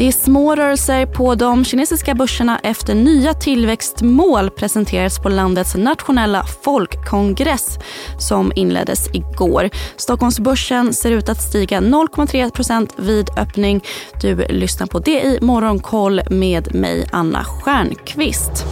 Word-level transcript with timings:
Det 0.00 0.08
är 0.08 0.12
små 0.12 0.54
rörelser 0.56 1.06
på 1.06 1.34
de 1.34 1.64
kinesiska 1.64 2.14
börserna 2.14 2.58
efter 2.58 2.94
nya 2.94 3.34
tillväxtmål 3.34 4.50
presenterades 4.50 5.18
på 5.18 5.28
landets 5.28 5.74
nationella 5.74 6.44
folkkongress 6.62 7.78
som 8.18 8.52
inleddes 8.56 9.14
igår. 9.14 9.70
Stockholmsbörsen 9.96 10.92
ser 10.94 11.10
ut 11.10 11.28
att 11.28 11.42
stiga 11.42 11.80
0,3% 11.80 12.90
vid 12.96 13.30
öppning. 13.36 13.84
Du 14.20 14.46
lyssnar 14.48 14.86
på 14.86 14.98
det 14.98 15.22
i 15.22 15.38
Morgonkoll 15.40 16.20
med 16.30 16.74
mig, 16.74 17.08
Anna 17.12 17.44
Stjernqvist. 17.44 18.66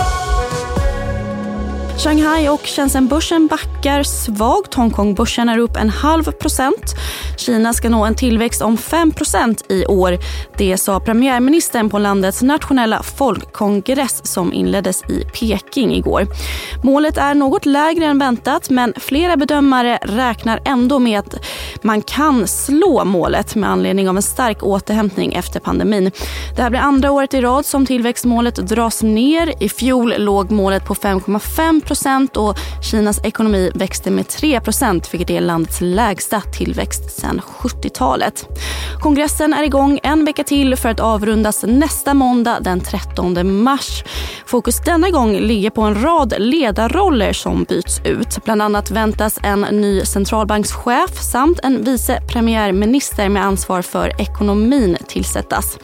Shanghai 2.04 2.48
och 2.48 2.66
Shenzhenbörsen 2.66 3.46
backar 3.46 4.02
svagt. 4.02 4.74
Hongkongbörsen 4.74 5.48
är 5.48 5.58
upp 5.58 5.76
en 5.76 5.90
halv 5.90 6.24
procent. 6.24 6.94
Kina 7.36 7.72
ska 7.72 7.88
nå 7.88 8.04
en 8.04 8.14
tillväxt 8.14 8.62
om 8.62 8.76
5% 8.76 9.72
i 9.72 9.86
år. 9.86 10.18
Det 10.56 10.76
sa 10.76 11.00
premiärministern 11.00 11.90
på 11.90 11.98
landets 11.98 12.42
nationella 12.42 13.02
folkkongress 13.02 14.26
som 14.26 14.52
inleddes 14.52 15.02
i 15.02 15.24
Peking 15.24 15.94
igår. 15.94 16.26
Målet 16.82 17.16
är 17.16 17.34
något 17.34 17.66
lägre 17.66 18.04
än 18.04 18.18
väntat 18.18 18.70
men 18.70 18.94
flera 18.96 19.36
bedömare 19.36 19.98
räknar 20.02 20.60
ändå 20.64 20.98
med 20.98 21.18
att 21.18 21.34
man 21.82 22.02
kan 22.02 22.46
slå 22.46 23.04
målet 23.04 23.54
med 23.54 23.70
anledning 23.70 24.08
av 24.08 24.16
en 24.16 24.22
stark 24.22 24.62
återhämtning 24.62 25.34
efter 25.34 25.60
pandemin. 25.60 26.10
Det 26.56 26.62
här 26.62 26.70
blir 26.70 26.80
andra 26.80 27.10
året 27.10 27.34
i 27.34 27.40
rad 27.40 27.66
som 27.66 27.86
tillväxtmålet 27.86 28.54
dras 28.54 29.02
ner. 29.02 29.62
I 29.62 29.68
fjol 29.68 30.14
låg 30.18 30.50
målet 30.50 30.84
på 30.84 30.94
5,5 30.94 31.87
procent 31.88 32.36
och 32.36 32.58
Kinas 32.82 33.20
ekonomi 33.24 33.70
växte 33.74 34.10
med 34.10 34.28
3 34.28 34.60
procent 34.60 35.14
vilket 35.14 35.30
är 35.30 35.40
landets 35.40 35.80
lägsta 35.80 36.40
tillväxt 36.40 37.20
sedan 37.20 37.40
70-talet. 37.58 38.46
Kongressen 39.00 39.54
är 39.54 39.62
igång 39.62 40.00
en 40.02 40.24
vecka 40.24 40.44
till 40.44 40.76
för 40.76 40.88
att 40.88 41.00
avrundas 41.00 41.64
nästa 41.68 42.14
måndag 42.14 42.60
den 42.60 42.80
13 42.80 43.62
mars. 43.62 44.04
Fokus 44.46 44.80
denna 44.84 45.10
gång 45.10 45.36
ligger 45.38 45.70
på 45.70 45.82
en 45.82 46.02
rad 46.02 46.34
ledarroller 46.38 47.32
som 47.32 47.64
byts 47.64 48.00
ut. 48.04 48.44
Bland 48.44 48.62
annat 48.62 48.90
väntas 48.90 49.38
en 49.42 49.60
ny 49.60 50.00
centralbankschef 50.04 51.22
samt 51.32 51.60
en 51.62 51.84
vice 51.84 52.20
premiärminister 52.28 53.28
med 53.28 53.44
ansvar 53.44 53.82
för 53.82 54.20
ekonomin 54.20 54.96
tillsättas. 55.08 55.78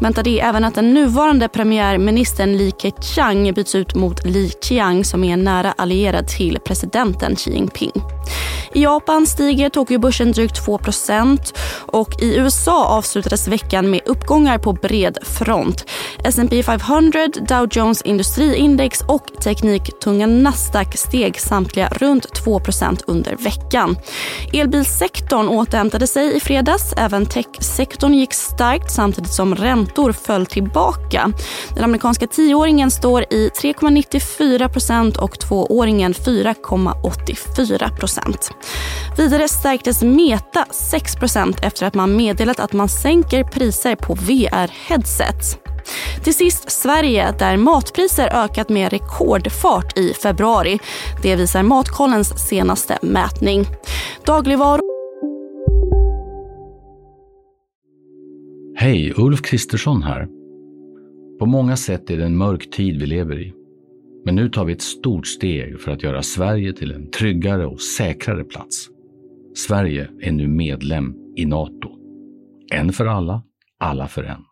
Väntar 0.00 0.22
det 0.22 0.40
även 0.40 0.64
att 0.64 0.74
den 0.74 0.94
nuvarande 0.94 1.48
premiärministern 1.48 2.56
Li 2.56 2.72
Keqiang 2.78 3.54
byts 3.54 3.74
ut 3.74 3.94
mot 3.94 4.24
Li 4.24 4.48
Qiang 4.48 5.04
som 5.04 5.24
är 5.24 5.36
nära 5.48 5.74
allierad 5.76 6.28
till 6.28 6.58
presidenten 6.64 7.36
Xi 7.36 7.50
Jinping. 7.50 7.92
I 8.72 8.82
Japan 8.82 9.26
stiger 9.26 9.68
Tokyobörsen 9.68 10.32
drygt 10.32 10.66
2% 10.66 11.54
och 11.76 12.22
i 12.22 12.36
USA 12.36 12.84
avslutades 12.84 13.48
veckan 13.48 13.90
med 13.90 14.00
uppgångar 14.06 14.58
på 14.58 14.72
bred 14.72 15.18
front. 15.22 15.84
S&P 16.24 16.62
500, 16.62 17.28
Dow 17.48 17.68
Jones 17.70 18.02
industriindex 18.02 19.00
och 19.00 19.26
tekniktunga 19.42 20.26
Nasdaq 20.26 20.96
steg 20.96 21.40
samtliga 21.40 21.88
runt 21.88 22.34
2 22.34 22.60
under 23.06 23.36
veckan. 23.36 23.96
Elbilsektorn 24.52 25.48
återhämtade 25.48 26.06
sig 26.06 26.36
i 26.36 26.40
fredags. 26.40 26.94
Även 26.96 27.26
techsektorn 27.26 28.14
gick 28.14 28.34
starkt 28.34 28.90
samtidigt 28.90 29.32
som 29.32 29.54
räntor 29.54 30.12
föll 30.12 30.46
tillbaka. 30.46 31.32
Den 31.74 31.84
amerikanska 31.84 32.26
tioåringen 32.26 32.90
står 32.90 33.22
i 33.22 33.48
3,94 33.48 35.18
och 35.18 35.37
tvååringen 35.40 36.12
4,84% 36.12 38.52
Vidare 39.16 39.48
stärktes 39.48 40.02
Meta 40.02 40.64
6% 40.70 41.56
efter 41.62 41.86
att 41.86 41.94
man 41.94 42.16
meddelat 42.16 42.60
att 42.60 42.72
man 42.72 42.88
sänker 42.88 43.44
priser 43.44 43.96
på 43.96 44.14
VR-headset. 44.14 45.58
Till 46.24 46.34
sist 46.34 46.70
Sverige 46.70 47.34
där 47.38 47.56
matpriser 47.56 48.44
ökat 48.44 48.68
med 48.68 48.90
rekordfart 48.90 49.98
i 49.98 50.14
februari. 50.14 50.78
Det 51.22 51.36
visar 51.36 51.62
Matkollens 51.62 52.48
senaste 52.48 52.98
mätning. 53.02 53.66
Dagligvaror 54.24 54.88
Hej, 58.80 59.12
Ulf 59.16 59.42
Kristersson 59.42 60.02
här. 60.02 60.28
På 61.38 61.46
många 61.46 61.76
sätt 61.76 62.10
är 62.10 62.16
det 62.16 62.24
en 62.24 62.36
mörk 62.36 62.70
tid 62.70 63.00
vi 63.00 63.06
lever 63.06 63.40
i. 63.40 63.52
Men 64.24 64.34
nu 64.34 64.48
tar 64.48 64.64
vi 64.64 64.72
ett 64.72 64.82
stort 64.82 65.26
steg 65.26 65.80
för 65.80 65.92
att 65.92 66.02
göra 66.02 66.22
Sverige 66.22 66.72
till 66.72 66.92
en 66.92 67.10
tryggare 67.10 67.66
och 67.66 67.80
säkrare 67.80 68.44
plats. 68.44 68.88
Sverige 69.54 70.08
är 70.20 70.32
nu 70.32 70.48
medlem 70.48 71.14
i 71.36 71.44
Nato. 71.44 71.90
En 72.72 72.92
för 72.92 73.06
alla, 73.06 73.42
alla 73.78 74.08
för 74.08 74.22
en. 74.22 74.44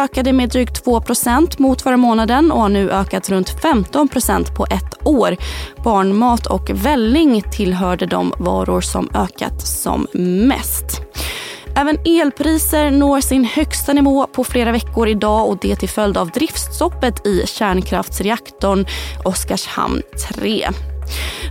ökade 0.00 0.32
med 0.32 0.48
drygt 0.48 0.86
2% 0.86 1.62
mot 1.62 1.82
förra 1.82 1.96
månaden 1.96 2.52
och 2.52 2.60
har 2.60 2.68
nu 2.68 2.90
ökat 2.90 3.30
runt 3.30 3.62
15% 3.62 4.56
på 4.56 4.66
ett 4.70 5.06
år. 5.06 5.36
Barnmat 5.84 6.46
och 6.46 6.70
välling 6.70 7.42
tillhörde 7.52 8.06
de 8.06 8.32
varor 8.38 8.80
som 8.80 9.08
ökat 9.14 9.60
som 9.60 10.06
mest. 10.48 11.02
Även 11.76 11.98
elpriser 12.04 12.90
når 12.90 13.20
sin 13.20 13.44
högsta 13.44 13.92
nivå 13.92 14.26
på 14.26 14.44
flera 14.44 14.72
veckor 14.72 15.08
idag 15.08 15.48
och 15.48 15.58
det 15.62 15.76
till 15.76 15.88
följd 15.88 16.16
av 16.16 16.30
driftstoppet 16.30 17.26
i 17.26 17.46
kärnkraftsreaktorn 17.46 18.86
Oskarshamn 19.24 20.02
3. 20.34 20.68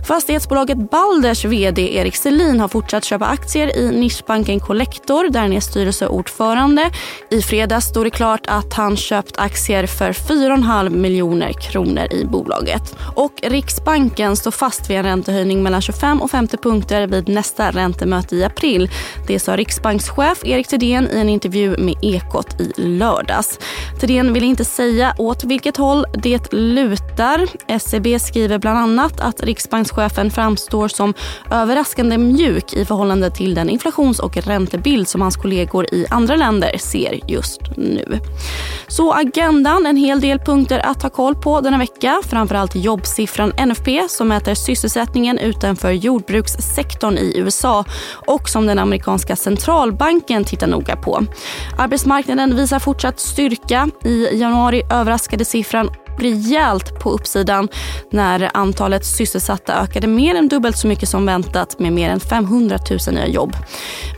Fastighetsbolaget 0.04 0.90
Balders 0.90 1.44
vd 1.44 1.96
Erik 1.96 2.16
Selin 2.16 2.60
har 2.60 2.68
fortsatt 2.68 3.04
köpa 3.04 3.26
aktier 3.26 3.76
i 3.76 3.90
nischbanken 3.90 4.60
Collector 4.60 5.30
där 5.30 5.40
han 5.40 5.52
är 5.52 5.60
styrelseordförande. 5.60 6.90
I 7.30 7.42
fredags 7.42 7.86
stod 7.86 8.06
det 8.06 8.10
klart 8.10 8.46
att 8.46 8.74
han 8.74 8.96
köpt 8.96 9.38
aktier 9.38 9.86
för 9.86 10.12
4,5 10.12 10.90
miljoner 10.90 11.52
kronor 11.52 12.12
i 12.12 12.24
bolaget. 12.24 12.96
Och 13.14 13.32
Riksbanken 13.42 14.36
står 14.36 14.50
fast 14.50 14.90
vid 14.90 14.96
en 14.96 15.04
räntehöjning 15.04 15.62
mellan 15.62 15.82
25 15.82 16.22
och 16.22 16.30
50 16.30 16.56
punkter 16.56 17.06
vid 17.06 17.28
nästa 17.28 17.70
räntemöte 17.70 18.36
i 18.36 18.44
april. 18.44 18.90
Det 19.26 19.38
sa 19.38 19.56
riksbankschef 19.56 20.44
Erik 20.44 20.68
Thedéen 20.68 21.08
i 21.10 21.20
en 21.20 21.28
intervju 21.28 21.76
med 21.78 21.94
Ekot 22.02 22.60
i 22.60 22.72
lördags. 22.76 23.58
Thedéen 24.00 24.32
vill 24.32 24.44
inte 24.44 24.64
säga 24.64 25.14
åt 25.18 25.44
vilket 25.44 25.76
håll 25.76 26.06
det 26.12 26.52
lutar. 26.52 27.46
SEB 27.78 28.20
skriver 28.20 28.58
bland 28.58 28.78
annat 28.78 29.20
att 29.20 29.42
riksbankschefen 29.90 30.30
framstår 30.30 30.88
som 30.88 31.14
överraskande 31.50 32.18
mjuk 32.18 32.72
i 32.72 32.84
förhållande 32.84 33.30
till 33.30 33.54
den 33.54 33.68
inflations 33.68 34.18
och 34.18 34.36
räntebild 34.36 35.08
som 35.08 35.20
hans 35.20 35.36
kollegor 35.36 35.86
i 35.94 36.06
andra 36.10 36.36
länder 36.36 36.78
ser 36.78 37.20
just 37.28 37.60
nu. 37.76 38.18
Så 38.88 39.12
agendan, 39.12 39.86
en 39.86 39.96
hel 39.96 40.20
del 40.20 40.38
punkter 40.38 40.78
att 40.78 41.02
ha 41.02 41.10
koll 41.10 41.34
på 41.34 41.60
denna 41.60 41.78
vecka. 41.78 42.20
Framförallt 42.24 42.74
jobbsiffran 42.74 43.52
NFP 43.66 44.08
som 44.08 44.28
mäter 44.28 44.54
sysselsättningen 44.54 45.38
utanför 45.38 45.90
jordbrukssektorn 45.90 47.18
i 47.18 47.32
USA 47.36 47.84
och 48.26 48.48
som 48.48 48.66
den 48.66 48.78
amerikanska 48.78 49.36
centralbanken 49.36 50.44
tittar 50.44 50.66
noga 50.66 50.96
på. 50.96 51.24
Arbetsmarknaden 51.78 52.56
visar 52.56 52.78
fortsatt 52.78 53.20
styrka. 53.20 53.88
I 54.04 54.38
januari 54.40 54.82
överraskade 54.90 55.44
siffran 55.44 55.90
rejält 56.20 57.00
på 57.00 57.10
uppsidan 57.10 57.68
när 58.10 58.50
antalet 58.54 59.04
sysselsatta 59.04 59.82
ökade 59.82 60.06
mer 60.06 60.34
än 60.34 60.48
dubbelt 60.48 60.78
så 60.78 60.86
mycket 60.86 61.08
som 61.08 61.26
väntat 61.26 61.78
med 61.78 61.92
mer 61.92 62.10
än 62.10 62.20
500 62.20 62.78
000 62.90 63.14
nya 63.14 63.26
jobb. 63.26 63.56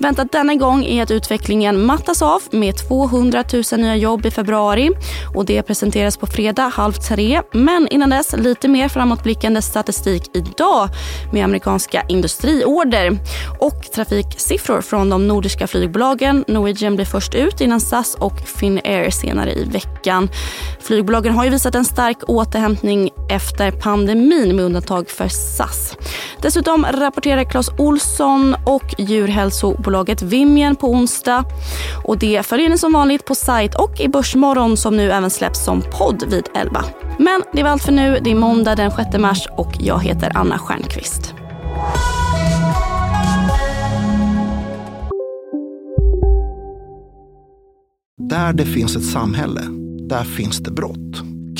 Väntat 0.01 0.33
denna 0.33 0.55
gång 0.55 0.85
är 0.85 1.03
att 1.03 1.11
utvecklingen 1.11 1.87
mattas 1.87 2.23
av 2.23 2.43
med 2.51 2.77
200 2.89 3.45
000 3.53 3.62
nya 3.81 3.97
jobb 3.97 4.27
i 4.27 4.31
februari 4.31 4.91
och 5.35 5.45
det 5.45 5.62
presenteras 5.62 6.17
på 6.17 6.27
fredag 6.27 6.69
halv 6.69 6.93
tre. 6.93 7.43
Men 7.53 7.89
innan 7.89 8.11
dess 8.11 8.35
lite 8.37 8.69
mer 8.69 8.89
framåtblickande 8.89 9.62
statistik 9.62 10.31
idag 10.35 10.89
med 11.32 11.44
amerikanska 11.44 12.03
industriorder 12.09 13.19
och 13.61 13.82
trafiksiffror 13.94 14.81
från 14.81 15.11
de 15.11 15.29
nordiska 15.29 15.67
flygbolagen. 15.67 16.44
Norwegian 16.49 16.94
blir 16.94 17.06
först 17.06 17.35
ut 17.35 17.61
innan 17.61 17.81
SAS 17.81 18.15
och 18.15 18.41
Finnair 18.41 19.11
senare 19.11 19.53
i 19.53 19.65
veckan. 19.65 20.29
Flygbolagen 20.81 21.35
har 21.35 21.44
ju 21.44 21.50
visat 21.50 21.75
en 21.75 21.85
stark 21.93 22.19
återhämtning 22.29 23.11
efter 23.29 23.71
pandemin 23.71 24.56
med 24.56 24.65
undantag 24.65 25.11
för 25.11 25.29
SAS. 25.29 25.97
Dessutom 26.43 26.87
rapporterar 26.93 27.44
Clas 27.44 27.71
Olsson 27.79 28.56
och 28.67 28.94
djurhälsobolaget 28.99 30.23
Vimian 30.23 30.77
på 30.77 30.91
onsdag. 30.91 31.44
Och 32.05 32.19
det 32.19 32.47
följer 32.47 32.69
ni 32.69 32.79
som 32.79 32.93
vanligt 32.93 33.25
på 33.25 33.35
sajt 33.35 33.75
och 33.75 34.00
i 34.00 34.09
Börsmorgon 34.09 34.77
som 34.77 34.97
nu 34.97 35.12
även 35.12 35.31
släpps 35.31 35.65
som 35.65 35.83
podd 35.99 36.25
vid 36.31 36.44
11. 36.55 36.85
Men 37.19 37.43
det 37.53 37.62
var 37.62 37.71
allt 37.71 37.83
för 37.83 37.93
nu. 37.93 38.19
Det 38.25 38.31
är 38.31 38.35
måndag 38.35 38.75
den 38.75 38.91
6 38.91 39.19
mars 39.19 39.47
och 39.56 39.73
jag 39.81 39.99
heter 40.03 40.33
Anna 40.35 40.59
Stjernqvist. 40.59 41.35
Där 48.29 48.53
det 48.53 48.65
finns 48.65 48.97
ett 48.97 49.05
samhälle, 49.05 49.62
där 50.09 50.25
finns 50.25 50.59
det 50.59 50.71
brott. 50.71 51.31